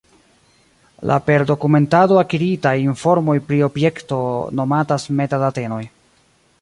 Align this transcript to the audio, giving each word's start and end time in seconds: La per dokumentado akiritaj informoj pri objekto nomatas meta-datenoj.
La 1.09 1.17
per 1.27 1.35
dokumentado 1.51 2.17
akiritaj 2.21 2.73
informoj 2.85 3.35
pri 3.51 3.61
objekto 3.69 4.21
nomatas 4.61 5.07
meta-datenoj. 5.21 5.83